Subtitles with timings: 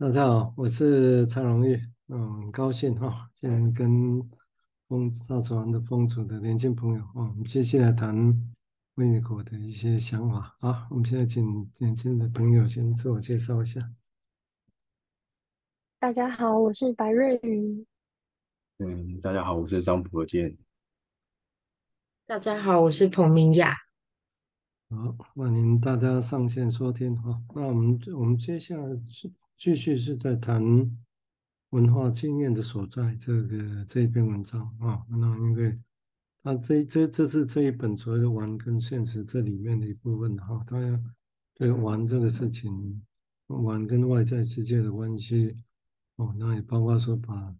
[0.00, 4.26] 大家好，我是蔡荣玉，嗯，很高兴哈、哦，现在跟
[4.88, 8.16] 风造船的风组的年轻朋友啊、哦，我们接下来谈
[8.94, 10.56] 维尼口的一些想法。
[10.60, 13.92] 啊，我们现在请年轻的朋友先自我介绍一下。
[15.98, 17.86] 大家好，我是白瑞宇。
[18.78, 20.56] 嗯，大家好，我是张博健。
[22.24, 23.74] 大家好，我是彭明雅。
[24.88, 27.42] 好，欢迎大家上线收听哈、哦。
[27.54, 29.30] 那我们我们接下来是。
[29.60, 30.90] 继续是在谈
[31.68, 35.78] 文化经验的所在，这个这一篇文章啊，那因为
[36.42, 41.04] 它这这这是这一本所谓的玩跟现实这里面的一部分哈，当然
[41.52, 43.02] 对玩这个事情，
[43.48, 45.54] 玩跟外在世界的关系
[46.16, 47.54] 哦，那也包括说把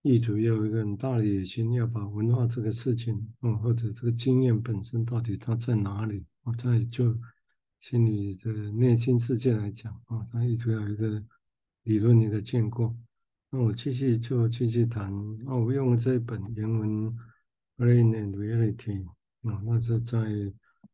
[0.00, 7.14] 意图要有一个很大的野心，要把文化这个事情，嗯，或者这个经验本身到底它在哪里，我在就。
[7.88, 11.22] 心理的内心世界来讲啊，他一直有一个
[11.84, 12.92] 理论一个建构。
[13.48, 15.12] 那我继续就继续谈。
[15.44, 16.88] 那我用这一本原文
[17.76, 19.04] 《Brain and Reality》
[19.48, 20.18] 啊，那是在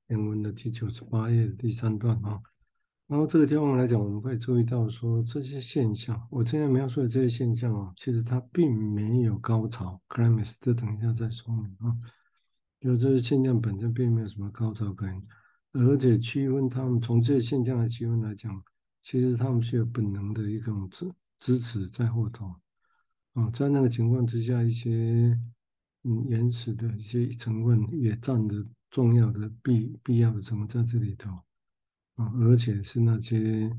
[0.08, 2.38] 原文的第九十八页的第三段啊。
[3.06, 10.56] 然后这个地方来讲，我们会注意到说这些现象，我今天描述的这些现象啊，其实它并没有高潮 （climax）。
[10.60, 11.96] 这等一下再说明啊。
[12.80, 15.22] 就这些现象本身并没有什么高潮感。
[15.72, 18.62] 而且区分他们，从这些现象的区分来讲，
[19.00, 22.54] 其实他们是有本能的一种支支持在后头
[23.32, 24.90] 啊，在那个情况之下，一些
[26.02, 31.30] 嗯原始的一些成分也占着重要的必必要的成分在这里头
[32.16, 33.74] 啊，而且是那些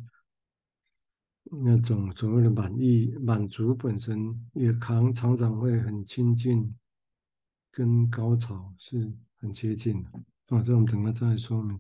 [1.44, 6.76] 那种所谓的满意满足本身也常常常会很亲近，
[7.72, 10.10] 跟高潮是很接近的。
[10.54, 11.80] 啊，这我们等下再说明。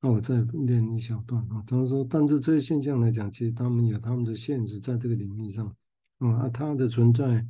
[0.00, 1.62] 那我再念一小段啊。
[1.66, 5.66] 他说，但是这些现象来讲，其实他们有他们的限制在这个领域上。
[6.18, 7.46] 啊，它的存在，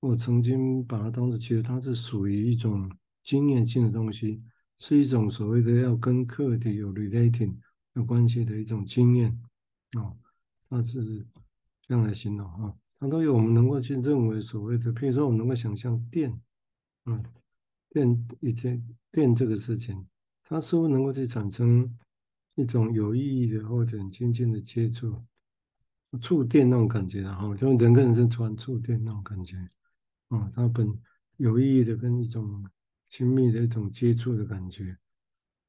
[0.00, 2.90] 我曾经把它当作，其实它是属于一种
[3.24, 4.42] 经验性的东西，
[4.78, 7.54] 是一种所谓的要跟客体有 relating
[7.94, 9.40] 有关系的一种经验。
[9.92, 10.12] 啊，
[10.68, 11.26] 它是
[11.86, 12.74] 这样来形容啊。
[12.98, 16.38] 它都有我们能够去认为所谓的，譬如说我们能够想象电，
[17.06, 17.24] 嗯。
[17.92, 18.80] 电以前
[19.10, 20.06] 电这个事情，
[20.50, 21.96] 它是不是能够去产生
[22.56, 25.24] 一种有意义的或者很亲近的接触，
[26.20, 29.56] 触电那种感觉的哈，就人跟人是传触电那种感觉，
[30.26, 30.92] 啊，它本
[31.36, 32.68] 有意义的跟一种
[33.08, 34.98] 亲密的一种接触的感觉，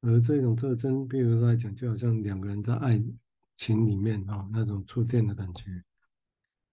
[0.01, 2.99] 而这种特征，比如来讲，就好像两个人在爱
[3.57, 5.71] 情里面啊，那种触电的感觉，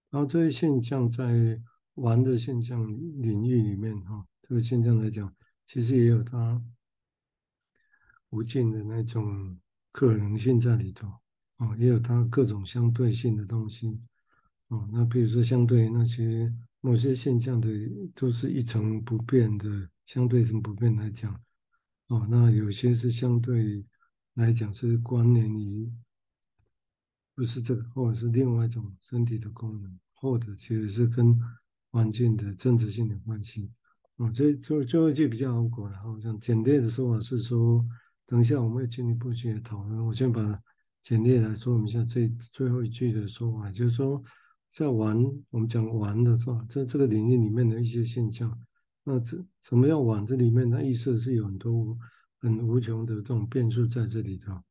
[0.09, 1.61] 然后这些现象在
[1.93, 4.25] 玩的现象领域里面哈。
[4.41, 5.31] 这个现象来讲，
[5.67, 6.59] 其实也有它
[8.29, 9.57] 无尽的那种
[9.91, 11.07] 可能性在里头
[11.57, 13.99] 哦，也有它各种相对性的东西
[14.67, 14.87] 哦。
[14.91, 17.69] 那比如说，相对那些某些现象的，
[18.15, 21.33] 都是一成不变的，相对性不变来讲
[22.07, 23.85] 哦，那有些是相对
[24.35, 25.91] 来讲是关联于
[27.35, 31.37] 不是这个，或者是另外一种身体的功能，或者其实是跟
[31.91, 33.71] 环境的真实性的关系。
[34.17, 35.97] 哦，这最最后一句比较好过了。
[35.97, 37.85] 好像简略的说法是说，
[38.29, 40.05] 等一下我们会进一步去讨论。
[40.05, 40.61] 我先把
[41.01, 44.21] 简略来说一下这最后一句的说法，就是说，
[44.71, 45.17] 在玩
[45.49, 48.55] 我们讲玩的时候，在这个领域里面的一些现象，
[49.03, 50.23] 那这什么叫玩？
[50.27, 51.97] 这里面的意思是有很多
[52.37, 54.61] 很无穷的这种变数在这里头，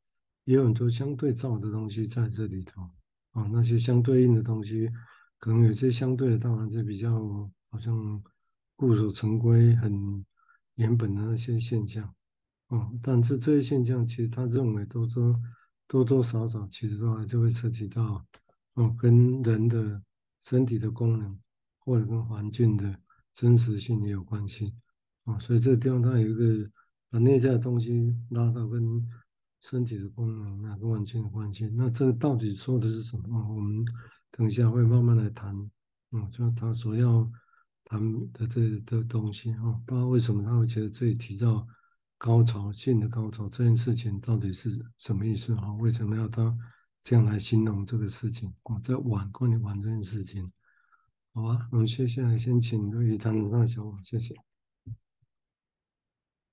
[0.44, 2.82] 也有很多相对照的东西在这里头。
[3.32, 4.88] 啊，那些相对应的东西，
[5.40, 8.22] 可能有些相对的，当然就比较好像。
[8.80, 10.25] 固守成规很
[10.76, 12.14] 原本的那些现象，
[12.69, 15.34] 哦，但是这些现象其实他认为都说
[15.87, 18.25] 多多少少其实都还是会涉及到
[18.75, 20.03] 哦，跟人的
[20.41, 21.39] 身体的功能
[21.79, 22.99] 或者跟环境的
[23.34, 24.75] 真实性也有关系，
[25.25, 26.71] 啊，所以这个地方它有一个
[27.11, 28.83] 把内在的东西拉到跟
[29.61, 33.55] 身体的功能啊跟环境的关系，那这个到底说的是什么？
[33.55, 33.85] 我们
[34.31, 35.55] 等一下会慢慢来谈，
[36.12, 37.31] 嗯，就他所要。
[37.91, 37.99] 谈
[38.35, 41.67] 的这的东西啊，不知道为什么他会觉得这里提到
[42.19, 44.69] 高潮性的高潮这件事情到底是
[44.99, 45.73] 什么意思啊？
[45.75, 46.55] 为什么要他
[47.05, 48.79] 这样来形容这个事情我？
[48.81, 50.53] 在玩跟你玩这件事情，
[51.32, 51.69] 好吧？
[51.70, 54.35] 我们接下来先请瑞宇谈谈小王，谢谢。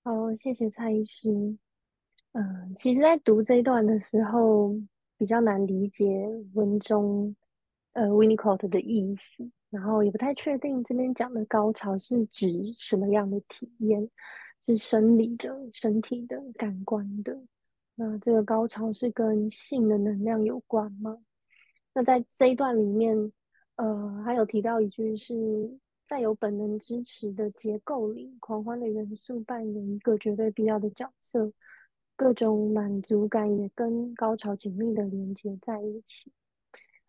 [0.04, 1.58] 好，谢谢蔡医师。
[2.34, 4.76] 嗯，其实，在读这一段的时候，
[5.18, 6.06] 比较难理解
[6.54, 7.36] 文中
[7.94, 9.50] 呃 Winnicott 的意思。
[9.72, 12.48] 然后也不太确定这边讲的高潮是指
[12.78, 14.10] 什么样的体验，
[14.66, 17.40] 是生理的、身体的、感官的。
[17.96, 21.18] 那这个高潮是跟性的能量有关吗？
[21.94, 23.32] 那在这一段里面，
[23.78, 25.34] 呃，还有提到一句是
[26.06, 31.52] 在有本能支持的结构里，狂欢的元素扮演一个绝对必要的角色，
[32.18, 36.32] 各种满足感也跟高潮紧密的连接在一起。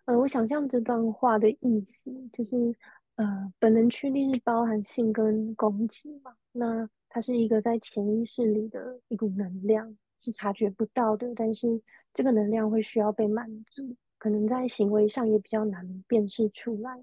[0.05, 2.73] 呃，我想象这段话的意思就是，
[3.17, 11.81] 呃，本能驱力是包含性跟攻击嘛，那它是一个在潜意识里的一股能量，是察觉不到的，但是
[12.13, 17.03] 这个能量会需要被满足，可能在行为上也比较难辨识出来。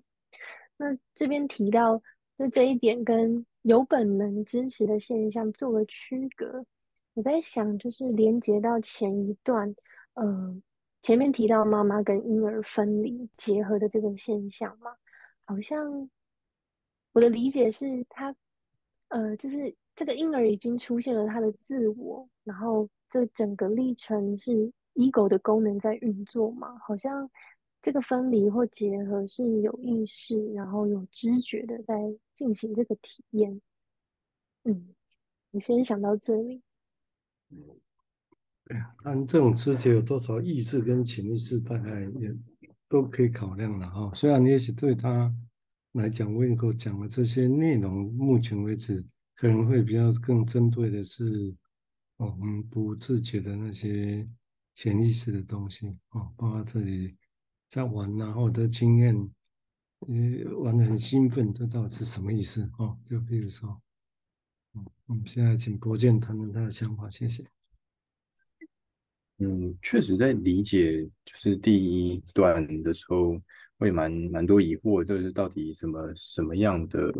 [0.77, 1.99] 那这边提到，
[2.37, 6.63] 就这一点跟有本能支持的现象做了区隔，
[7.15, 9.75] 我在想，就是连接到前一段，
[10.13, 10.61] 呃。
[11.01, 14.91] 前面提到妈妈跟婴儿分离结合的这个现象嘛，
[15.43, 16.07] 好像
[17.13, 18.33] 我的理解是他，
[19.07, 27.29] 呃，就是这个婴儿已经出现了他的自我，然后这整个历程是 ego 的功能在运作嘛，好像
[27.81, 31.93] 这个分离或结合是有意识，然后有知觉的在
[32.35, 33.61] 进行这个体验。
[34.63, 34.95] 嗯，
[35.51, 36.61] 我先想到这里。
[38.65, 42.33] 对啊，但这种知觉有多少意识跟潜意识，大概也
[42.87, 44.11] 都可以考量的哈。
[44.15, 45.31] 虽然也许对他
[45.91, 49.05] 来讲我以后讲的这些内容，目前为止
[49.35, 51.55] 可能会比较更针对的是，
[52.17, 54.27] 我们不自觉的那些
[54.75, 57.15] 潜意识的东西哦，包括自己
[57.69, 59.15] 在玩然后的经验，
[59.99, 62.97] 呃，玩的很兴奋，这到底是什么意思哦？
[63.05, 63.81] 就比如说，
[64.73, 67.45] 嗯，我们现在请伯健谈谈他的想法，谢谢。
[69.39, 73.41] 嗯，确实在理解就是第一段的时候，
[73.77, 77.11] 会蛮蛮多疑惑，就是到底什么什么样的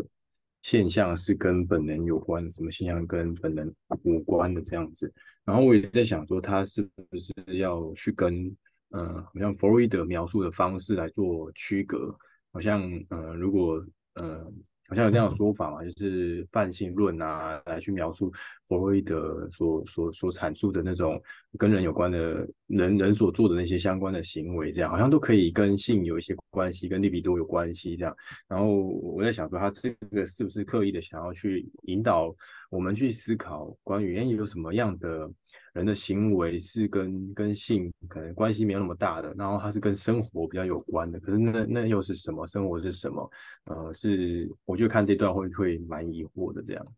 [0.64, 3.72] 现象是跟本能有关，什么现象跟本能
[4.02, 5.12] 无关的这样子。
[5.44, 8.56] 然后我也在想说，他是不是要去跟、
[8.88, 12.12] 呃，好像弗洛伊德描述的方式来做区隔，
[12.52, 13.80] 好像、呃，如果。
[14.14, 14.46] 呃
[14.88, 18.30] 好像有这样的说法嘛，就是泛性论啊，来去描述
[18.68, 21.20] 弗洛伊德所所所阐述的那种
[21.58, 28.14] 跟人有关的人人所做的那些相关的行为，这样好像都可以跟性有一些关系，跟利比多有关系这样。
[28.46, 32.34] 然后我在想说，他这个是不是刻意的想要去引导
[32.70, 35.30] 我们去思考关于，哎，有什么样的
[35.74, 41.20] 人的行为是跟跟性可能关系没有那么大的，然后它是跟生活比较有关的。
[41.20, 42.46] 可是那那又是什么？
[42.46, 43.30] 生活是什么？
[43.64, 46.94] 呃，是我就看这段会会蛮疑惑的这样。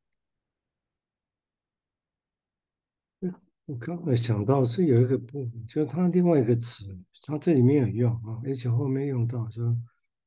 [3.64, 6.84] 我刚才想到是有一个部分，就是它另外一个词，
[7.22, 9.76] 它这里面有用啊，而且后面用到说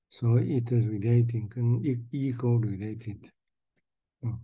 [0.10, 3.30] 所谓 id relating 跟 ego related，
[4.24, 4.38] 嗯。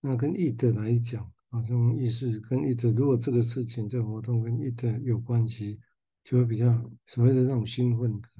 [0.00, 5.78] 那跟 id 来讲，啊，这种意思跟 id，如果这个事情、这活动跟 id 有关系，
[6.24, 8.30] 就会比较所谓的那种兴奋感，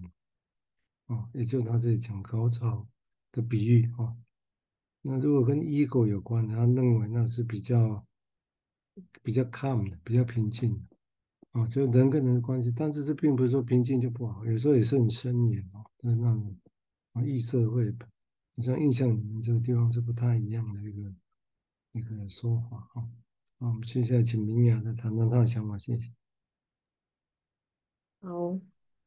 [1.06, 2.86] 啊，也就他这里讲高潮
[3.30, 4.16] 的比喻啊。
[5.02, 8.04] 那如果跟 ego 有关，他认为那是比较
[9.22, 12.72] 比较 calm 的，比较平静的，啊，就人跟人的关系。
[12.74, 16.58] 但是这并不是说平静就不好，有时候也是很森严啊，就是那种
[17.12, 17.94] 啊，异社会，
[18.56, 21.14] 你像印象里面这个地方是不太一样的一个。
[21.96, 23.08] 一个说法啊，
[23.56, 26.12] 那我们接下来请明雅来谈谈他的想法，谢谢。
[28.20, 28.58] 好，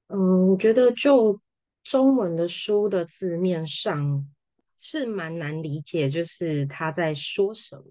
[0.07, 1.39] 嗯，我觉得就
[1.83, 4.27] 中文的书的字面上
[4.75, 7.83] 是蛮难理解，就是他在说什么。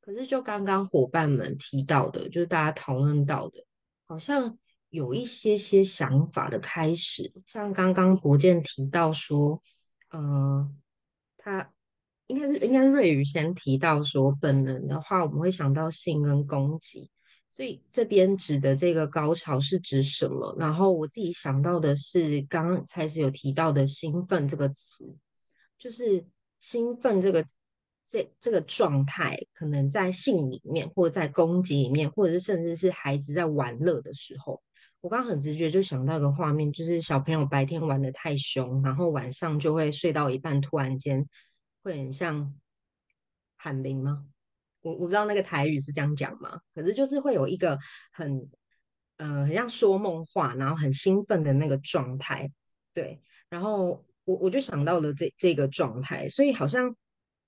[0.00, 3.66] 可是就刚刚伙伴们提到的，就是大家讨论到的，
[4.06, 4.56] 好像
[4.88, 9.60] 有一些些想法的开始，像刚刚伯健提到说，
[10.14, 10.80] 嗯，
[11.36, 11.70] 他。
[12.28, 17.08] 应该是应该瑞宇先提到说，本能的话，我们会想到性跟攻击，
[17.48, 20.54] 所以这边指的这个高潮是指什么？
[20.58, 25.14] 然后我自己想到的是刚刚才是有提到的兴奋这个词，
[25.78, 26.24] 就是
[26.58, 27.46] 兴奋这个
[28.04, 34.60] 这这个状态，可能在性里面，或者在攻击里面，或者是甚至是孩子在玩乐的时候，
[35.00, 41.24] 我刚刚很直觉就想到一个画面，就是小朋友白天玩得太凶，然后晚上就会睡到一半，突然间。
[41.86, 42.52] 会很像
[43.56, 44.26] 喊铃吗？
[44.80, 46.60] 我我不知道那个台语是这样讲吗？
[46.74, 47.78] 可是就是会有一个
[48.10, 48.50] 很
[49.18, 52.50] 呃很像说梦话，然后很兴奋的那个状态，
[52.92, 53.20] 对。
[53.48, 56.92] 然后我我就想到了这这个状态，所以好像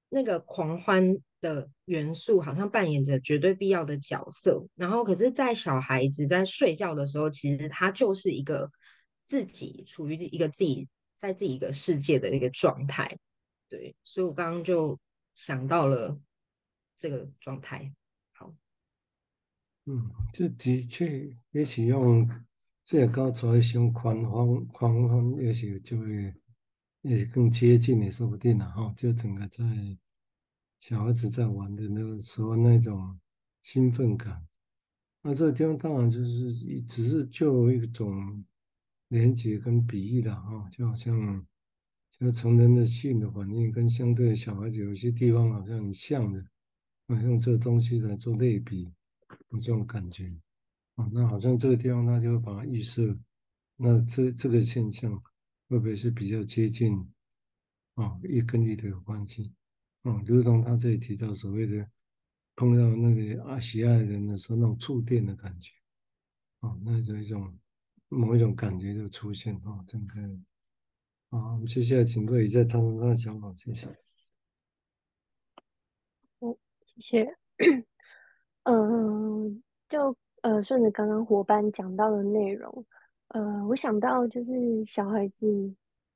[0.08, 4.64] 那个狂欢的元素好像扮演着绝对必要的角色。
[4.76, 8.70] 然后可是，在小孩子在睡觉的时候，其实他就是一个
[9.24, 13.18] 自己处于一个自己在自己一个世界的一个状态。
[13.68, 14.98] 对，所以我刚刚就
[15.34, 16.18] 想到了
[16.96, 17.92] 这个状态。
[18.32, 18.54] 好，
[19.86, 22.28] 嗯，这的确也许用
[22.84, 26.34] 这个高潮一种狂欢，狂欢也许就会
[27.02, 28.92] 也更接近也说不定了哈。
[28.96, 29.64] 就整个在
[30.80, 33.20] 小孩子在玩的那个时候那种
[33.62, 34.46] 兴奋感，
[35.22, 38.44] 那这个地方当然就是只是就一种
[39.08, 41.46] 连接跟比喻的哈，就好像
[42.18, 46.44] 就成人的性的反应跟相对小孩子有些地方好像很像的，
[47.06, 48.92] 啊，用这个东西来做类比，
[49.50, 50.32] 有这种感觉。
[50.96, 53.16] 啊，那好像这个地方，他就会把它预设，
[53.76, 55.12] 那这这个现象
[55.68, 57.08] 会不会是比较接近
[57.94, 59.52] 啊一跟一的有关系？
[60.02, 61.88] 啊，如同他这里提到所谓的
[62.56, 65.70] 碰到那个阿喜爱人的时候，那种触电的感觉，
[66.60, 67.56] 啊，那有一种
[68.08, 70.20] 某一种感觉就出现啊，整个
[71.30, 73.86] 啊，我们接下来请各位再谈谈他的想法，谢谢。
[76.38, 77.36] 哦，谢谢。
[78.64, 80.16] 嗯，就。
[80.42, 82.86] 呃，顺着刚刚伙伴讲到的内容，
[83.26, 84.52] 呃，我想到就是
[84.86, 85.74] 小孩子，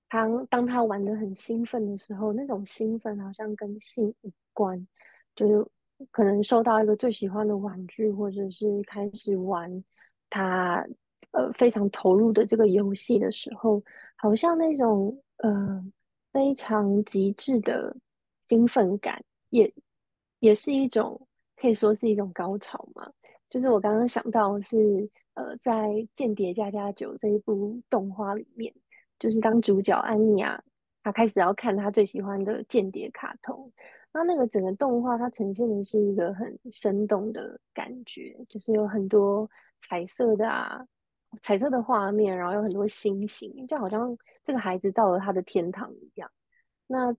[0.09, 4.87] 他当他玩得很兴奋的时候，那种兴奋好像跟性无关，
[5.35, 5.69] 就是
[6.13, 9.83] 可能收到一个最喜欢的玩具，或者是开始玩
[10.31, 10.87] 他
[11.33, 13.83] 呃非常投入的这个游戏的时候，
[14.17, 15.85] 好像那种呃
[16.33, 17.95] 非常极致的
[18.47, 19.73] 兴奋感，也
[20.39, 21.21] 也是一种
[21.57, 23.11] 可以说是一种高潮嘛。
[23.51, 28.73] 就是我刚刚想到是，呃，在《间谍家家酒》这一部动画里面，
[29.19, 30.59] 就是当主角安妮啊
[31.03, 33.71] 她开始要看她最喜欢的间谍卡通，
[34.11, 39.47] 那那个整个动画它呈现的是一个很生动的感觉，就是有很多
[39.83, 40.83] 彩色的啊，
[41.41, 46.31] 彩色的画面，然后有很多星星，就好像这个孩子到了他的天堂一样。
[46.87, 47.17] 那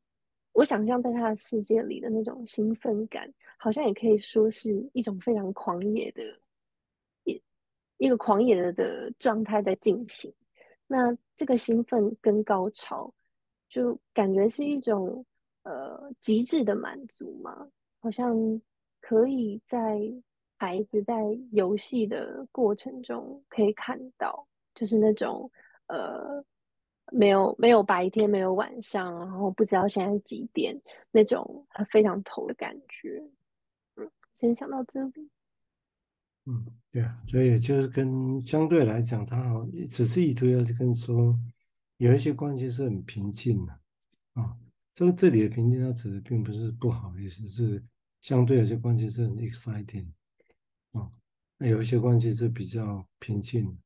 [0.51, 6.21] 我想象在他的世界里的那种兴奋感，好像也可以说是一种非常狂野的，
[7.23, 7.41] 一
[7.97, 10.31] 一个狂野的的状态在进行。
[10.85, 13.11] 那这个兴奋跟高潮，
[13.67, 15.25] 就感觉是一种
[15.63, 17.67] 呃极致的满足嘛，
[17.99, 18.61] 好像
[19.01, 19.99] 可以在
[20.63, 21.13] 孩子在
[21.51, 25.51] 游戏的过程中可以看到，就是那种
[25.87, 26.43] 呃。
[27.11, 33.21] 没有没有白天，没有晚上，然后不知道现在几点，那种非常头的感觉。
[33.97, 35.29] 嗯，先想到这里。
[36.45, 41.37] 嗯，对啊，所以就是跟相对来讲，他好只是意图要去跟说，
[41.97, 43.73] 有一些关系是很平静的
[44.35, 44.55] 啊。
[44.95, 47.83] 这个这里的平静，它指的并不是不好意思，是
[48.21, 50.07] 相对有些关系是很 exciting，
[51.67, 53.77] 有一些关系是比较平静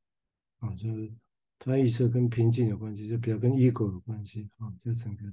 [0.58, 1.12] 啊，就是。
[1.60, 5.24] 他意识跟平静有关系，就比较跟 ego 有关系啊，就整个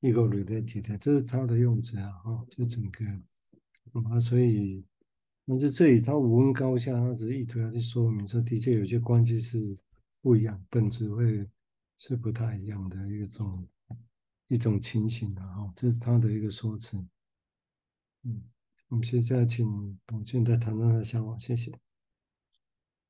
[0.00, 3.04] ego related，这是他的用词啊，哈，就整个
[4.10, 4.84] 啊，所以
[5.44, 9.78] 那在这里他无分高下，他只是意图要去说明说，的确有些关系是
[10.20, 11.48] 不一样，本质会
[11.96, 13.68] 是不太一样的一种
[14.48, 16.96] 一种情形的哈，这是他的一个说辞。
[18.24, 18.42] 嗯，
[18.90, 21.70] 我们现在请董俊再谈谈他的想法，谢谢。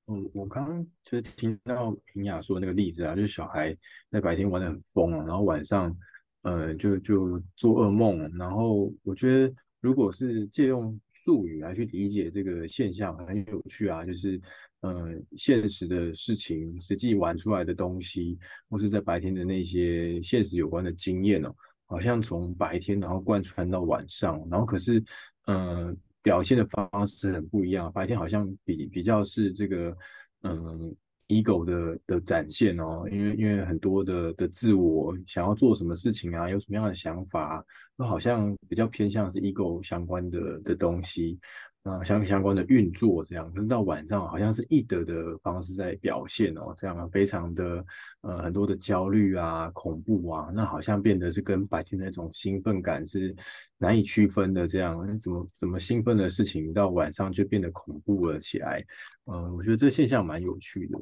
[0.04, 3.74] 我我刚刚就是听到平雅说那个例子啊，就是小孩
[4.10, 5.96] 在白天玩得很疯啊，然后晚上，
[6.42, 8.30] 呃，就就做噩梦。
[8.36, 14.04] 然后我觉得，如果是借用术语来去理解这个现象，很有趣啊。
[14.04, 14.38] 就是，
[14.80, 21.54] 呃，现实的事情，实际玩出来的东西，或是在白天的那些现实有关的经验哦，
[21.90, 25.02] 好像从白天然后贯穿到晚上，然后可是，
[25.46, 29.96] 嗯、表现的方式很不一样，白天好像比比较是这个，
[30.42, 30.94] 嗯
[31.26, 37.64] ，ego 的的展现哦，因为因为很多的的自我想要做什么事情啊，有什么样的想法，
[37.96, 41.38] 都好像比较偏向是 ego 相关的的东西。
[41.84, 47.82] 啊，相相关的运作这样，可是到晚上好像是易得的方式在表现哦，这样非常的
[48.20, 53.34] 呃很多的焦虑啊、恐怖啊，那好像变得是跟白天的那种兴奋感是
[53.78, 58.84] 难以区分的这样，怎么怎么兴奋的事情到晚上就变得恐怖了起来？
[59.24, 60.98] 嗯、呃，我觉得这现象蛮有趣的。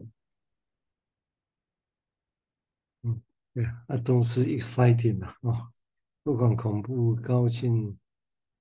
[3.03, 3.21] 嗯，
[3.53, 5.73] 对啊，都是 exciting 啊、哦，
[6.23, 7.99] 不管恐怖、高兴。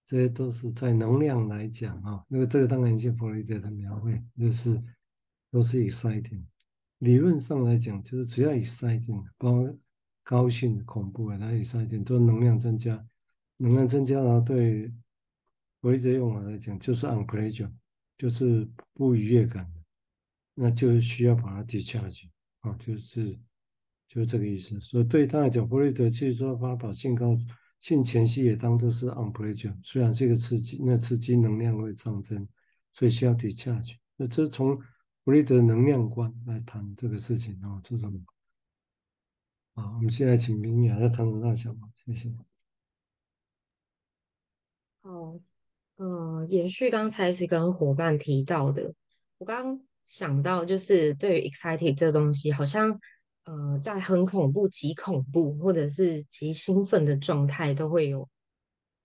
[0.08, 4.82] 这些都是在能量来讲啊，因为这个当然一些弗洛伊德的描绘就是
[5.52, 6.46] 都是 exciting。
[7.00, 9.78] 理论上来讲，就是只要 exciting，包括
[10.24, 13.06] 高兴、恐怖啊，它 exciting 都能量增加，
[13.58, 14.88] 能量增加，然后对
[15.82, 17.74] 弗洛伊德用法来讲就是 unpleasant，
[18.18, 19.70] 就是不愉悦感，
[20.54, 22.30] 那就是需要把它 discharge
[22.62, 23.38] 啊，就是
[24.08, 24.80] 就是这个意思。
[24.80, 27.38] 所以对他来讲，弗洛伊德其实说他把性高。
[27.80, 32.48] 性前戏也当做是 unpleasant，虽然这个刺激，那刺激能量会上升，
[32.94, 33.98] 所以需要 discharge。
[34.16, 38.26] 那这从弗洛伊德能量观来谈这个事情啊，这种。
[39.76, 42.34] 好，我们现在请明雅来谈谈大小嘛，谢谢。
[45.02, 45.40] 好，
[45.98, 48.92] 嗯、延续刚才是跟伙伴提到的，
[49.38, 53.00] 我刚刚想到就是对于 excited 这东西，好像
[53.48, 58.28] 呃在很恐怖、极恐怖或者是极兴奋的状态，都会有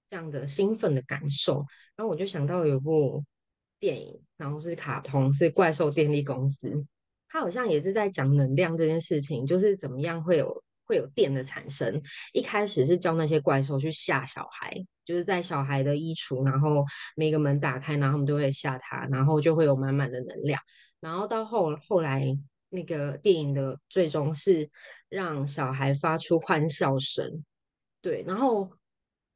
[0.08, 1.64] 这样的兴奋的感受。
[1.96, 3.24] 然后我就想到有部
[3.78, 6.84] 电影，然后是卡通，是怪兽电力公司。
[7.28, 12.02] 它好像也是在讲能量这件事情，就是怎么样会有会有电的产生。
[12.32, 16.84] 一开始是教那些怪兽去吓小孩，就是在小孩的衣橱，然后
[17.16, 20.60] 每个门打开，然后他们都会吓他，然后就会有满满的能量。
[21.00, 22.36] 然后到后后来
[22.72, 24.68] 那个电影的最终是
[25.08, 27.44] 让小孩发出欢笑声，
[28.00, 28.68] 对，然后。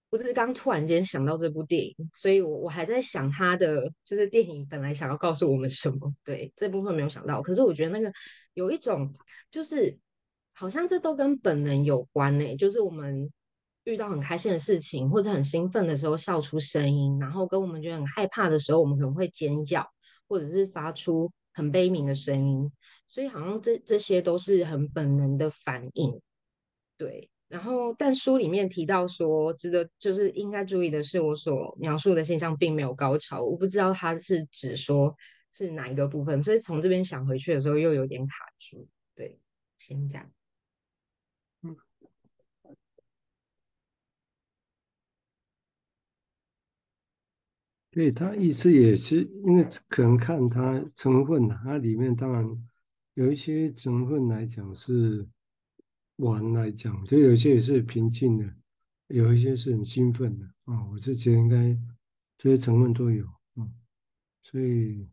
[0.09, 7.43] 我只是刚突然间想到这部电影，所以我我还在想他的就是电影本来想要告诉我们什么，对，这部分没有想到。
[7.43, 8.11] 可是我觉得那个
[8.55, 9.13] 有一种
[9.51, 9.99] 就是
[10.55, 13.29] 好像这都跟本能有关呢、就是我们
[13.83, 19.85] 遇到很开心的事情或者很兴奋的时候笑出声音，然后跟我们觉得很害怕的时候，我们可能会尖叫
[20.29, 22.71] 或者是发出很悲鸣的声音，
[23.09, 26.21] 所以好像这这些都是很本能的反应，
[26.97, 27.31] 对。
[27.49, 33.41] 然后，但书里面提到说，值得就是应该注意的是，我所描述的现象并没有高潮。
[33.41, 35.15] 我不知道它是指说
[35.53, 38.89] 是哪一个部分，所以从这边想回去的时候又有点卡住。
[39.15, 39.39] 对，
[39.79, 40.29] 先讲。
[41.63, 41.77] 嗯，
[47.93, 52.45] 对，他意思也是因为可能看它成分，它里面当然
[53.17, 55.29] 有一些成分来讲是。
[56.19, 58.57] 玩来讲，就有些也是平静的，
[59.09, 61.79] 有一些是很兴奋的啊、我是觉得应该
[62.39, 63.69] 这些成分都有啊、
[64.43, 65.07] 所以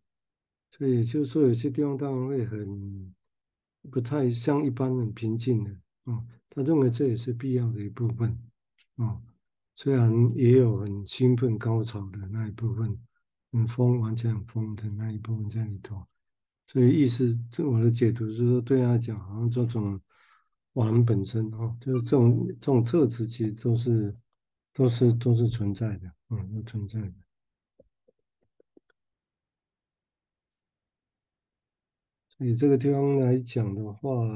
[0.72, 3.14] 所以就是说有些地方当然会很
[3.92, 5.72] 不太像一般很平静的
[6.06, 8.40] 啊、他认为这也是必要的一部分
[8.96, 9.22] 啊、
[9.76, 12.98] 虽然也有很兴奋高潮的那一部分，
[13.52, 16.08] 很疯完全很疯的那一部分在里头。
[16.68, 20.00] 所以意思，我的解读是说，对他讲，好像这种。
[20.74, 24.18] 玩本身哈，就是这种这种特质，其实都是
[24.74, 27.14] 都是都是存在的，嗯，都存在的。
[32.28, 34.28] 所以这个地方来讲的话，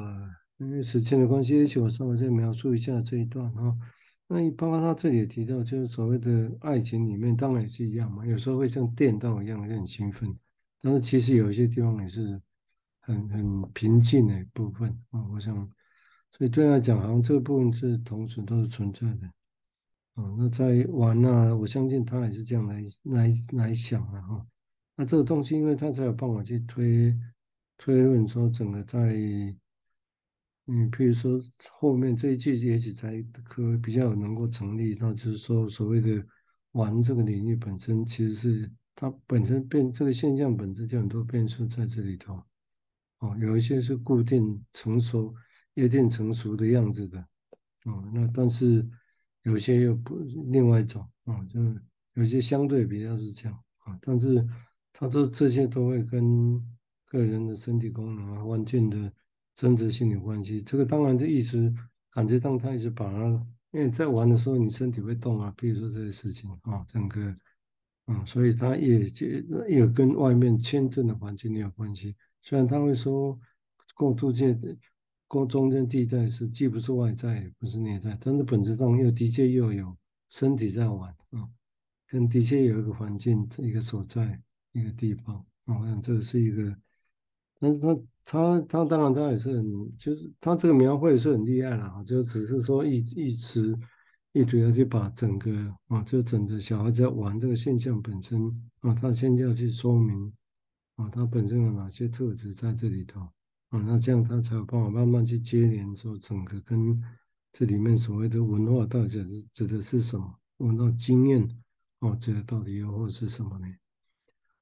[0.57, 3.75] 因为时间的关系，也许我稍微再描述一下这一段哈。
[4.27, 10.37] 那你包括他这里也提到，就是所谓的爱情里面，当然也是一样嘛，有时候会像电到一样，会很兴奋，
[10.81, 12.41] 但是其实有一些地方也是
[12.99, 15.69] 很很平静的部分啊，我想。
[16.29, 19.25] 所以对他讲，好像这个部分是同时都是存在的，
[20.21, 24.45] 啊，那在玩啊，我相信他也是这样来来来想的哈。
[24.95, 27.17] 那这个东西，因为他才有办法去推
[27.75, 29.15] 推论说整个在，
[30.67, 36.23] 嗯，比如说后面这一句也许才可比较能够成立，那就是说所谓的
[36.73, 42.43] 玩这个领域本身，其实是它本身变这个现象本身就很多变数在这里头，
[43.19, 45.33] 哦，有一些是固定成熟。
[45.77, 47.19] 约定成熟的样子的，
[47.85, 48.83] 哦，那但是
[49.43, 50.17] 有些又不
[50.51, 51.59] 另外一种，啊，就
[52.15, 54.43] 有些相对比较是这样，啊，但是
[54.91, 56.59] 他说这些都会跟
[57.05, 59.13] 个人的身体功能啊、环境的
[59.53, 60.63] 真实性有关系。
[60.63, 61.71] 这个当然就一直
[62.09, 63.25] 感觉上他一直把它，
[63.69, 67.37] 因为在玩的时候你身体会动啊，比如说这些事情啊，整个，
[68.07, 69.25] 啊，所以他也就
[69.69, 72.15] 也跟外面签证的环境也有关系。
[72.41, 73.39] 虽然他会说
[73.95, 74.75] 过渡界的。
[75.29, 79.93] 过中间地带是既不是外在也不是内在，但是本质上又的确又有
[80.29, 81.43] 身体在玩啊，
[82.07, 84.41] 跟的确有一个环境一个所在
[84.71, 86.73] 一个地方啊，我想这个是一个，
[87.59, 93.77] 但是他他他当然他也是很，就是他这个描绘是很厉害了啊，就只是说一一直
[94.37, 100.31] 一直要去把整个啊，就整个小孩子在玩这个现象本身啊，他现在要去说明
[100.95, 103.21] 啊，他本身有哪些特质在这里头。
[103.69, 107.03] 啊，那这样他才有办法慢慢去接连说整个跟
[107.51, 110.39] 这里面所谓的文化到底是指的是什么？
[110.57, 111.45] 文化经验
[111.99, 113.67] 哦，这个到底又或是什么呢？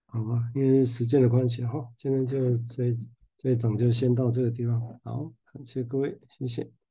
[0.08, 2.98] 好吧，因为时间的关系哈，今天就这
[3.38, 4.82] 这一场就先到这个地方。
[5.04, 6.85] 好，感谢各位，谢谢。